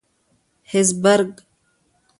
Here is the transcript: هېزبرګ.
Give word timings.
هېزبرګ. 0.71 1.33